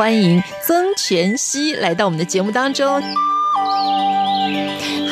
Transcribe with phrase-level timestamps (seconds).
[0.00, 3.02] 欢迎曾全熙来到我们的节目当中。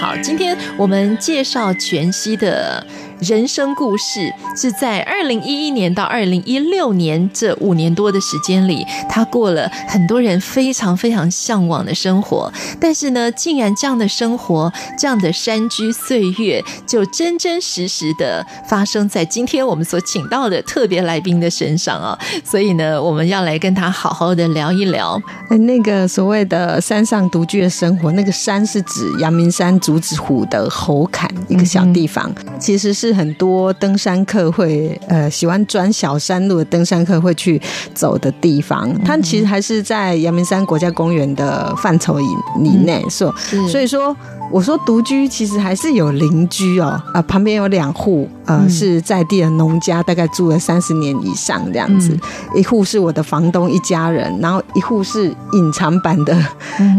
[0.00, 2.82] 好，今天我们介绍全熙的
[3.20, 12.52] 人生故事，是在二零一一年到二零一六年这五年多的时间里，他过了很多人非常非常向往的生活。
[12.80, 22.16] 但是呢，竟然这样的生活，这样的山居岁月，就真真实实的发生在今天我们所请到的特别来宾的身上啊！
[22.44, 25.20] 所以呢，我们要来跟他好好的聊一聊。
[25.66, 33.07] 那个所谓的山上独居的生活，那个山是指阳明山竹子湖的猴坎一个小地方，嗯、其实是。
[33.08, 37.60] 是很多登山客会呃喜欢钻小山路的登山客会去
[37.94, 42.26] 走的地方，它其实还是在阳明山国家公园的范畴以
[42.62, 43.34] 以内，所
[43.68, 44.16] 所以说。
[44.50, 52.18] 我说独居其实还是有邻居哦，啊，旁边有两户，呃，是在地的农家，大概住了三十年以上这样子。
[52.54, 56.36] 一户是我的房东一家人，然后一户是隐藏版的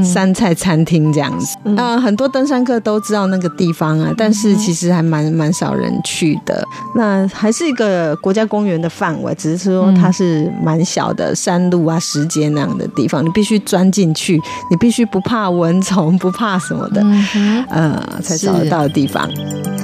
[0.04, 1.58] 山菜餐厅这样子。
[1.76, 6.64] 呃，很多登山客都知道那个地方啊，但是其实还蛮蛮少人去的。
[6.96, 17.04] 那还是一个国家公园的范围，只是说它是蛮小的山路啊、石阶那样的地方，你必须钻进去，你必须不怕蚊虫，不怕什么的。
[17.70, 19.30] 呃，才找得到的地方，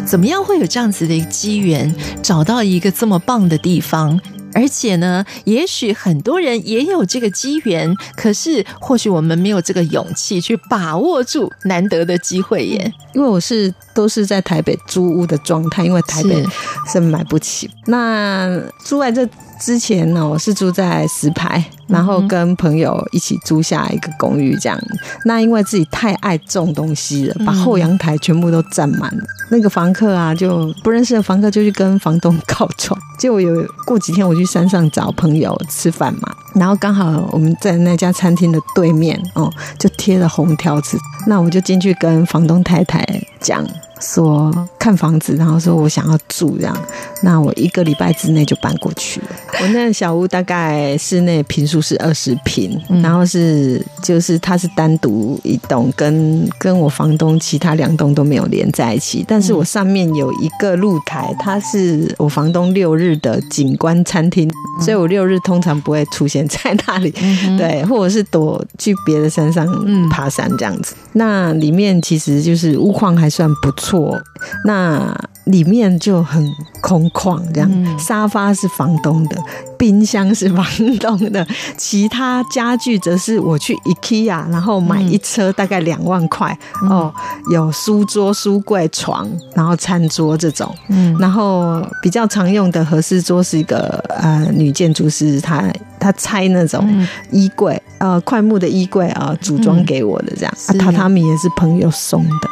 [0.06, 4.19] 怎么样会有这样子的一个机缘，找到一个这么棒的地方？
[4.53, 12.94] 而且呢，也许很多人也有这个机缘，可是或许我们没有这个勇气去把握住难得的机会耶。
[13.13, 16.41] 因为我是都是在台北租屋的状态，因为台北
[16.88, 17.69] 是买不起。
[17.85, 19.28] 那住在这。
[19.58, 24.79] 之前呢，我是住在石牌，然后跟朋友一起租下一个公寓，这样。
[25.25, 29.23] 那因为自己太爱种东西了，把后阳台全部都占满了。
[29.50, 33.00] 那个房客啊，就不认识的房客就去跟房东 告状。
[33.19, 40.97] 结果有过几天，我去山上找朋友吃饭嘛，然后刚好我们在那家餐厅的对面哦，就贴了红条子。
[41.28, 43.06] 那我就进去跟房东太太
[43.40, 43.66] 讲。
[44.01, 46.78] 说看房子，然后说我想要住这样，
[47.22, 49.28] 那我一个礼拜之内就搬过去了。
[49.61, 59.23] 我那小屋大概室内平数是二十坪，然后是就是它是单独一栋，跟跟我房东其他两栋都没有连在一起。
[59.28, 64.51] 但是我上面有一个露台，它是我房东六日的景观餐厅，
[64.81, 67.11] 所以我六日通常不会出现在那里，
[67.57, 69.66] 对，或者是躲去别的山上
[70.09, 70.94] 爬山这样子。
[71.13, 73.84] 那里面其实就是屋况还算不错。
[73.85, 74.19] 错，
[74.66, 76.44] 那里面就很
[76.81, 79.38] 空旷，这样，沙发是房东的，
[79.78, 80.66] 冰箱是房
[81.00, 81.46] 东的，
[81.78, 86.57] 其他家具则是我去 IKEA，然后买一车大概两万块
[86.90, 87.13] 哦，
[87.51, 95.63] 有书桌、书柜、床，然后餐桌这种，嗯，然后比较常用的合适桌是一个呃女建筑师，她
[96.00, 102.50] 她拆那种衣柜，呃，快木的衣柜啊，组装给我的这样，啊，榻榻米也是朋友送的。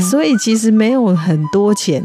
[0.00, 2.02] 所以其实没有很多钱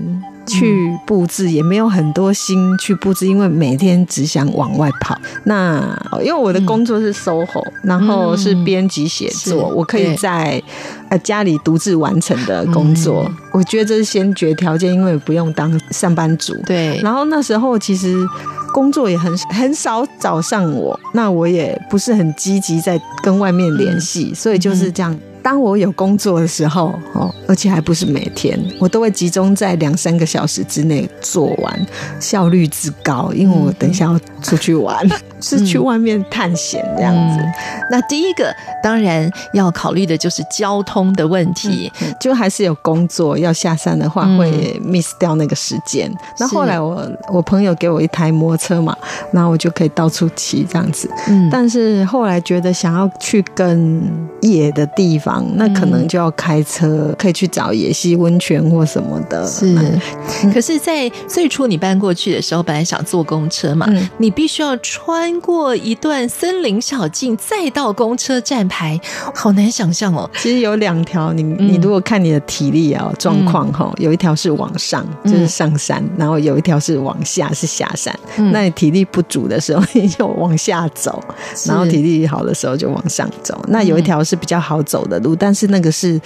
[0.48, 5.16] 去布置，也没有很多心去布置，因为每天只想往外跑。
[5.44, 10.62] 那因为我的工作是 SOHO，然后是编辑写作，我可以在
[11.10, 16.56] 呃家里独自完成的工作，我觉得这是先决条件，因为不用当上班族。
[16.66, 17.00] 对。
[17.04, 18.16] 然后那时候其实
[18.74, 25.16] 工作也很很少找上我，那我也不是很积极在跟外面联系，所以就是这样。
[25.50, 31.88] 当我有工作的时候，哦，而且还不是每天，我都会集中在两三个小时之内做完，
[32.20, 33.32] 效率之高。
[33.34, 35.08] 因为我等一下要出去玩，
[35.42, 37.40] 是去外面探险这样子。
[37.40, 37.54] 嗯、
[37.92, 38.54] 那第一个
[38.84, 46.12] 当然要考虑的就是交通的问题，嗯、就还是有工作要下山的话，会 miss 掉那个时间。
[46.40, 48.96] 那、嗯、后来我我朋友给我一台摩托车嘛，
[49.32, 51.10] 然后我就可以到处骑这样子。
[51.28, 54.02] 嗯，但是后来觉得想要去更
[54.42, 55.46] 野的地方。
[55.56, 59.46] 那可能就要开车，可以去找野溪温泉或什么的。
[59.46, 59.76] 是，
[60.54, 63.88] 可是，在最初你搬过去的时候，本来想坐公车嘛，
[64.18, 69.02] 你你必须要穿过一段森林小径，再到公车站牌，
[69.34, 70.30] 好难想象哦。
[70.38, 78.16] 其实有两条，你你如果看你的体力啊状况哈，有一条是往上，就是上山，然后有一条是往下，是下山。
[78.52, 81.20] 那你体力不足的时候，你就往下走，
[81.66, 83.60] 然后体力好的时候就往上走。
[83.70, 86.22] 那有一条是比较好走的路，但是那个是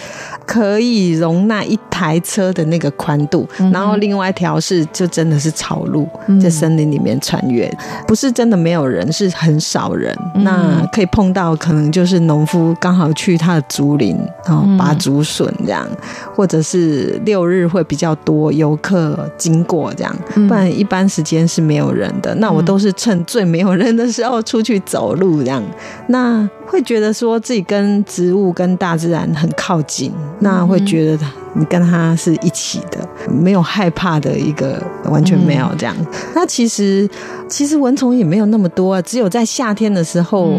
[0.46, 6.06] 可以容纳一台车的那个宽度，然后另外一条是就真的是草路，
[6.42, 7.74] 在森林里面穿越，
[8.08, 10.16] 不是真的没有人，是很少人。
[10.36, 15.88] 那可以碰到可能就是农夫刚好去他的竹林，然后拔竹笋这样，
[16.36, 20.16] 或者是六日会比较多游客经过这样，
[20.48, 22.34] 不然一般时间是没有人的。
[22.36, 25.64] 那我都是趁最没有人的时候出去走路这样，
[26.08, 35.96] 那会觉得说自己跟植物跟大自然很靠近，那会觉得你跟它是一起的，没有害怕的一个，完全没有这样。
[36.34, 37.10] 那其实
[37.48, 40.54] 其实蚊虫也没有那么多啊，只有在夏天的时候。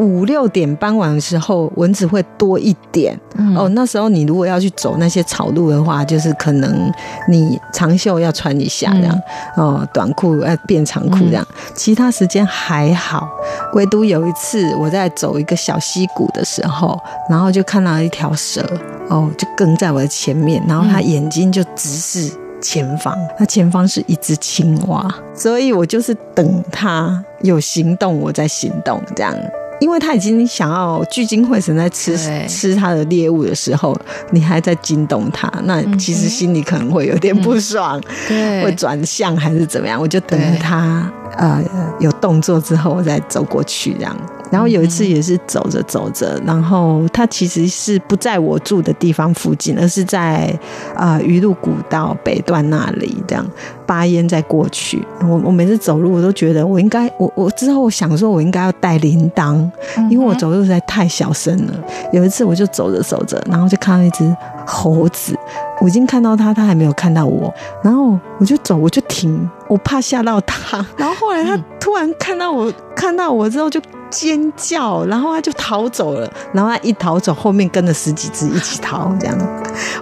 [0.00, 3.18] 五六点傍晚的时候，蚊子会多一点。
[3.36, 3.68] 嗯、哦。
[3.74, 6.90] 那时候你如果要去走那些草路的话，就是可能
[7.28, 9.20] 你长袖要穿一下这样，
[9.58, 11.46] 嗯、哦，短裤要变长裤这样。
[11.50, 13.28] 嗯、其他时间还好，
[13.74, 16.98] 唯独有一次我在走一个小溪谷的时候，
[17.28, 18.64] 然后就看到一条蛇，
[19.10, 22.32] 哦，就跟在我的前面，然后它眼睛就直视
[22.62, 29.34] 前方，那前方是一只青蛙，所以我就是等它有行动，我再行动这样。
[29.80, 32.16] 因为他已经想要聚精会神在吃
[32.46, 33.98] 吃他的猎物的时候，
[34.30, 40.00] 你还在惊动他，那其实心里可能会有点不爽，嗯、会转向还是怎么样？
[40.00, 41.62] 我就等着他呃
[41.98, 44.16] 有动作之后，我再走过去这样。
[44.50, 50.52] 然后有一次也是走着走着，然后它其实是不在我住的地方附近，而是在
[50.94, 53.46] 啊鱼路古道北段那里这样
[53.86, 55.02] 巴烟再过去。
[55.22, 59.68] 我我每次走路我都觉得我应该我我之后我想说我应该要带铃铛，
[60.10, 61.74] 因为我走路实在太小声了。
[62.12, 64.36] 有一次我就走着走着，然后就看到一只
[64.66, 65.36] 猴子，
[65.80, 67.52] 我已经看到它，它还没有看到我，
[67.82, 70.84] 然后我就走，我就停，我怕吓到它。
[70.96, 73.80] 然后后来它突然看到我，看到我之后就。
[74.10, 76.28] 尖叫，然后他就逃走了。
[76.52, 79.14] 然后他一逃走，后面跟了十几只一起逃。
[79.20, 79.38] 这样，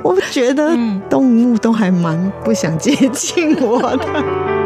[0.02, 0.74] 我觉得
[1.10, 4.57] 动物都还蛮不想接近我的。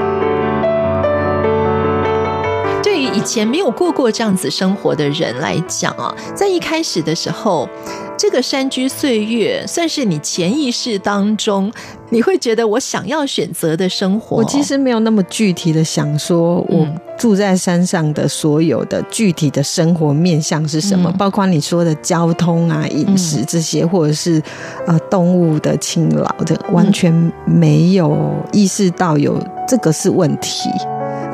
[3.22, 7.68] 前没有过过这样子生活的人来讲啊，在一开始的时候。
[8.14, 11.72] 这个山居岁月算是你潜意识当中，
[12.10, 14.36] 你会觉得我想要选择的生活。
[14.36, 16.86] 我其实没有那么具体的想说，我
[17.18, 24.40] 住在山上的所有的具体的生活面向是什么，嗯、包括你说的交通啊、饮食这些，或者是
[24.86, 27.12] 呃动物的勤劳的，完全
[27.44, 28.16] 没有
[28.52, 29.36] 意识到有
[29.66, 30.68] 这个是问题。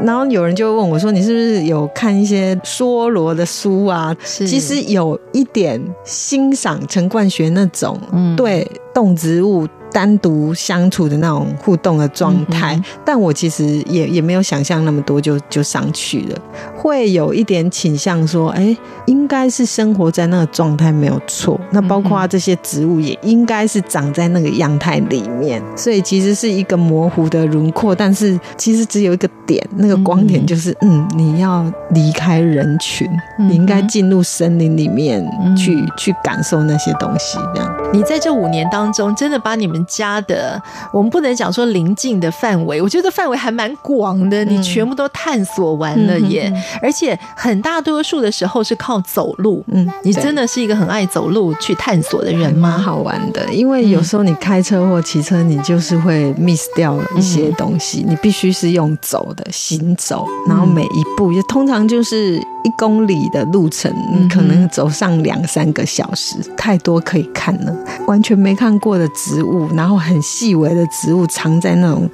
[0.04, 7.98] 然后有人就问我说：“你是不是有看一些梭罗的书啊？”是其实有一点欣赏陈冠学那种
[8.36, 9.66] 对动植物。
[9.92, 16.38] 单独相处的那种互动的状态，嗯、但我其实也也没有想象那么多就，就就上去了，
[16.76, 33.08] 会有一点倾向说，哎、欸，应该是生活在那个状态没有错，那包括这些植物也应该是长在那个样态里面，所以其实是一个模糊的轮廓，但是其实只有一个点，那个光点就是，嗯，嗯，你要离开人群，
[33.38, 35.24] 你应该进入森林里面
[35.56, 37.74] 去、嗯、去感受那些东西，这样。
[37.92, 40.60] 你在这五年当中，真的把你们家的，
[40.92, 46.50] 我们不能讲说邻近的范围，我觉得范围还蛮广的，你全部都探索完了耶！
[46.54, 52.78] 嗯、而且很大多数的时候是靠走路，嗯，你真的是一个很爱走路去探索的人吗？
[52.78, 67.74] 好玩的，因为有时候你开车或骑车，你就是会 miss 掉了一些东西，嗯、你必须是用走的行走，然后每一步也通常就是一公里的路程，你可能走上两三个小时，太多可以看了。
[68.06, 72.08] 完全没看过的植物，然后很细微的植物藏在那种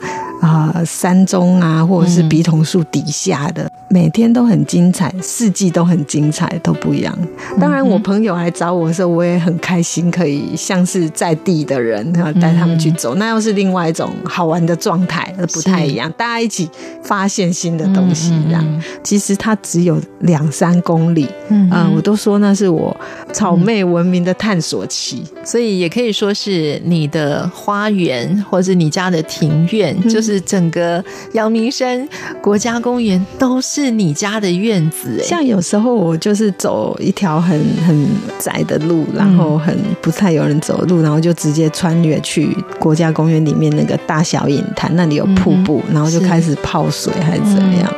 [0.45, 7.17] 啊、呃、山中啊，或者是笔筒树底下的，每天都很精彩，四季都很精彩，都不一样。
[7.59, 16.13] 当然，我朋友来找我的时候，我也很开心，可以像是在地的人，然后带他们去走，那又是另外一种好玩的状态，不太一样。
[16.17, 16.69] 大家一起
[17.03, 18.83] 发现新的东西，这样。
[19.03, 22.95] 其实它只有两三公里，嗯、呃，我都说那是我
[23.33, 25.25] 草莓文明的探索期。
[25.43, 32.09] 所以也可以说是你的花园，或者你家的庭院，嗯、就是整个阳明山
[32.43, 35.23] 国家公园都是你家的院子。
[35.23, 38.07] 像有时候我就是走一条很很
[38.38, 47.95] 窄的路，然后很不太有人走路，然后就直接穿越去国家公园里面那个大小影潭，那里有瀑布，嗯、然后就开始泡水还是怎么样。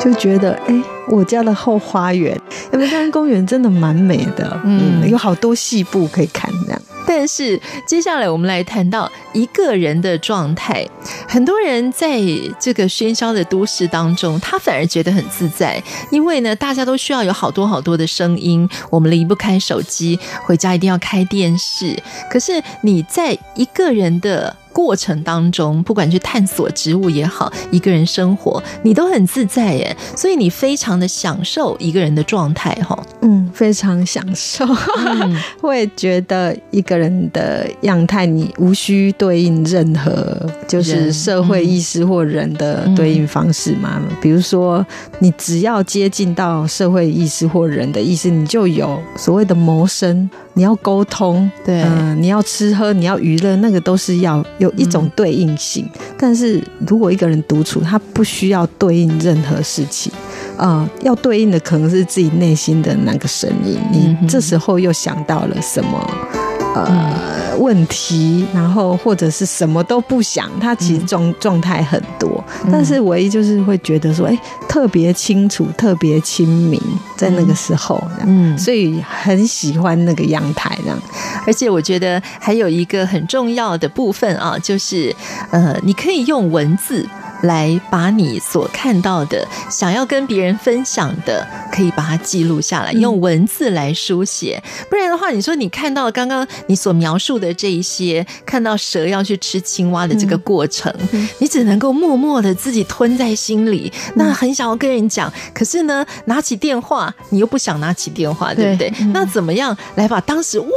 [0.00, 2.38] 就觉得哎，我家的后花园，
[2.72, 6.80] 有没有看公园真的蛮美的，嗯，有好多细部可以看这样。
[7.06, 10.86] 但是接下来我们来谈到一个人的状态，
[11.28, 12.20] 很多人在
[12.58, 21.96] 这个喧嚣的都市当中，他反而觉得很自在，因为呢，大家都需要有好多好多的声音，我们离不开手机，回家一定要开电视。
[22.30, 33.00] 可是你在一个人的过程当中，不管去探索植物也好，一个人生活，你都很自在耶，所以你非常的享受一个人的状态哈。
[33.22, 34.66] 嗯，非常享受，
[35.06, 44.02] 嗯、 会觉得一个人的样态，你无需对应任何就是社会意识或人的对应方式嘛。
[44.02, 44.84] 嗯、比如说，
[45.20, 50.28] 你只要接近到社会意识或人的意识，你就有所谓的谋生。
[50.54, 55.84] 你要沟通，对，嗯、呃，你要吃喝，你要娱乐，那个都是要有一种对应性。
[55.94, 60.12] 嗯、但是如果一个人独处，他不需要对应任何事情，
[60.56, 63.78] 呃，要对应的可能是自己内心的那个声音。
[63.90, 66.43] 你这时候又想到了什么？
[66.74, 74.36] 呃，问题，然后或者是什么都不想，他其实状状态很多，但是唯一就是会觉得说，哎，
[74.68, 76.80] 特别清楚，特别清明，
[77.16, 80.98] 在那个时候，嗯，所以很喜欢那个阳台这样，
[81.46, 85.14] 而且我觉得还有一个很重要的部分啊，就是
[85.50, 87.08] 呃，你可以用文字。
[87.42, 94.62] 来把你所看到的、想要跟别人分享的，可以把它记录下来，用文字来书写。
[94.88, 100.94] 不然的话，你说你看到刚刚你所描述的这一些，看到蛇要去吃青蛙的这个过程，
[101.38, 103.92] 你只能够默默的自己吞在心里。
[104.14, 108.92] 那很想要跟人讲，可是呢，拿起电话你又不想拿起电话，对不对？
[109.12, 110.68] 那怎么样来把当时哇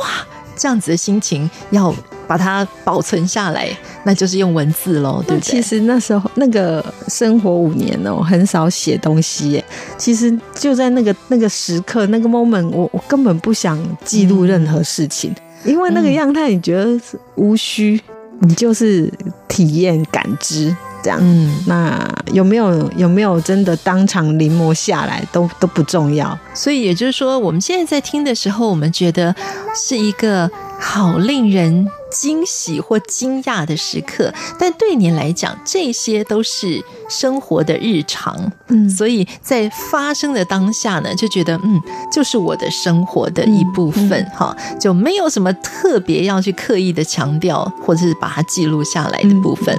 [0.55, 1.93] 这样子的心情要？
[2.27, 3.69] 把它保存下来，
[4.03, 5.51] 那就是用文字喽，对不对？
[5.51, 9.65] 其实那时候那个生活五年哦，很少写东西耶。
[9.97, 18.01] 其实就在那个那个时刻那个 moment，我我根本不想记录任何事情，嗯、因为那个样态你觉得是无需，
[18.41, 19.11] 嗯、你就是
[19.47, 21.17] 体验感知这样。
[21.21, 26.37] 嗯，那有没有有没有真的当场临摹下来都都不重要。
[26.53, 29.33] 所以也就是说，我们现在在听的时候，我们觉得
[29.73, 31.87] 是一个好令人。
[32.11, 44.75] 惊喜或惊讶的时刻，但对你来讲，这些都是生活的日常，嗯，所以在发生的当下呢，就觉得嗯，就是我的生活的一部分，哈、嗯。
[44.75, 49.77] 嗯，就没有什么特别要去刻意的强调，或者是把它记录下来的部分。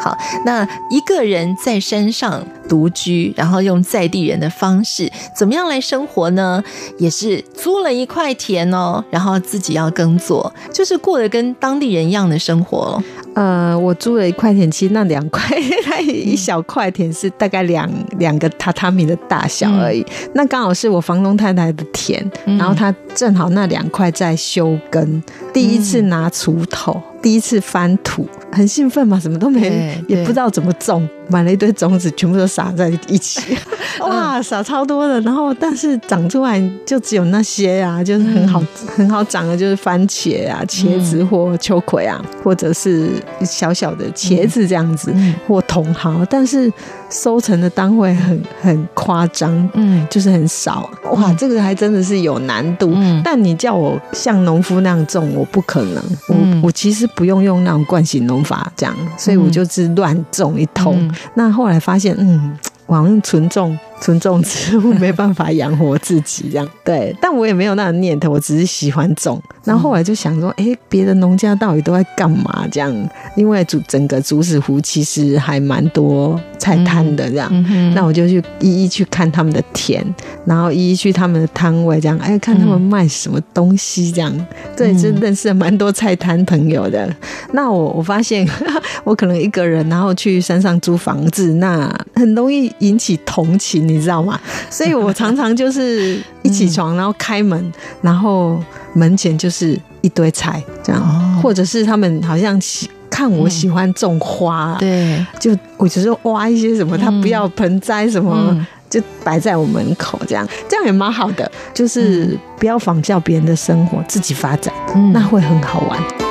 [0.00, 6.62] 好，那一个人在山上独居，然后用在地人的方式，怎么样来生活呢？
[6.98, 13.02] 也是租了一块田哦，然后自己要耕作，就是过得跟当地人一样的生活。
[13.34, 15.42] 呃，我租了一块田，其实那两块
[16.00, 20.00] 一小块田是大概两两个榻榻米的大小而已。
[20.02, 25.20] 嗯、那刚好是我房东太太的田，嗯、然后她正好那两块在修根，
[25.52, 31.06] 第一次拿锄头，嗯、第一次翻土，很兴奋嘛，什么都没，也不知道怎么种。
[31.28, 33.56] 买了一堆种子，全部都撒在一起，
[34.00, 35.20] 哇，撒超多的。
[35.22, 43.10] 然后，但是长出来就只有那些啊，就是很好、嗯、很好长的，就是番茄啊、茄子或秋葵啊，嗯、或者是
[43.44, 46.24] 小小的茄子这样子，嗯、或茼蒿。
[46.30, 46.72] 但是
[47.10, 50.88] 收成的单位很很夸张，嗯，就是很少。
[51.12, 52.92] 哇，这个还真的是有难度。
[52.94, 56.02] 嗯、但你叫我像农夫那样种，我不可能。
[56.28, 61.10] 嗯、我我其实不用用那种惯性农法这样，所以我就是乱种一通。
[61.34, 63.78] 那后来发现，嗯，网络存众。
[64.00, 69.40] 纯种植物没办法养活自己，这样对，但我也没有那个念头，我只是喜欢种。
[69.64, 72.66] 然后后来就想说，哎、欸，别的农家到底都在干嘛？
[72.70, 77.50] 这样，因为主整个竹子湖其实还蛮多菜摊的，这样。
[77.94, 80.04] 那我就去一一去看他们的田，
[80.44, 84.46] 然后一一去他们的摊位，这样，哎，看他们卖什么东西，这样。
[84.76, 87.12] 对，就认识了蛮多菜摊朋友的。
[87.52, 88.46] 那我我发现，
[89.02, 93.85] 我可能一个人，然后去山上租房子，那很容易引起同情。
[93.86, 94.38] 你知道吗？
[94.70, 98.62] 所以我常常就是 一起床，然后开门，然后
[98.94, 101.02] 门前就是一堆菜，这样，
[101.42, 108.54] 或者是他们好像喜看我喜欢种花，对，就我就是挖一些什么，他不要盆栽什么，
[108.90, 114.72] 就摆在我门口，这样，这样也蛮好的，就是不要仿效别人的生活，自己发展，
[115.12, 116.25] 那会很好玩。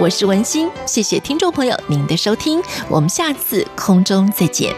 [0.00, 4.74] 我是文心，谢谢听众朋友您的收听，我们下次空中再见。